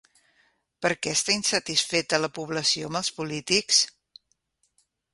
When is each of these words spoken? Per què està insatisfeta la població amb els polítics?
Per 0.85 0.89
què 1.07 1.13
està 1.17 1.35
insatisfeta 1.41 2.21
la 2.23 2.31
població 2.39 2.91
amb 2.91 3.01
els 3.03 3.15
polítics? 3.21 3.87